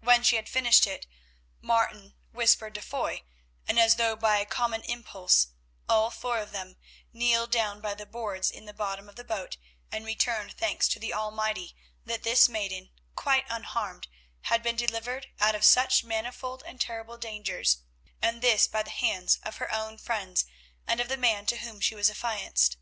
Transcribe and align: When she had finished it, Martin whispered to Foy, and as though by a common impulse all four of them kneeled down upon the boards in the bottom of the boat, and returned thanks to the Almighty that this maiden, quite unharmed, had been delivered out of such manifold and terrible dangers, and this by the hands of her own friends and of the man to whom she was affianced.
When 0.00 0.22
she 0.22 0.36
had 0.36 0.50
finished 0.50 0.86
it, 0.86 1.06
Martin 1.62 2.12
whispered 2.30 2.74
to 2.74 2.82
Foy, 2.82 3.22
and 3.66 3.78
as 3.80 3.94
though 3.96 4.14
by 4.14 4.36
a 4.36 4.44
common 4.44 4.82
impulse 4.82 5.46
all 5.88 6.10
four 6.10 6.40
of 6.40 6.52
them 6.52 6.76
kneeled 7.14 7.52
down 7.52 7.78
upon 7.78 7.96
the 7.96 8.04
boards 8.04 8.50
in 8.50 8.66
the 8.66 8.74
bottom 8.74 9.08
of 9.08 9.16
the 9.16 9.24
boat, 9.24 9.56
and 9.90 10.04
returned 10.04 10.52
thanks 10.58 10.88
to 10.88 10.98
the 10.98 11.14
Almighty 11.14 11.74
that 12.04 12.22
this 12.22 12.50
maiden, 12.50 12.90
quite 13.16 13.46
unharmed, 13.48 14.08
had 14.42 14.62
been 14.62 14.76
delivered 14.76 15.28
out 15.40 15.54
of 15.54 15.64
such 15.64 16.04
manifold 16.04 16.62
and 16.66 16.78
terrible 16.78 17.16
dangers, 17.16 17.78
and 18.20 18.42
this 18.42 18.66
by 18.66 18.82
the 18.82 18.90
hands 18.90 19.36
of 19.42 19.56
her 19.56 19.72
own 19.74 19.96
friends 19.96 20.44
and 20.86 21.00
of 21.00 21.08
the 21.08 21.16
man 21.16 21.46
to 21.46 21.56
whom 21.56 21.80
she 21.80 21.94
was 21.94 22.10
affianced. 22.10 22.76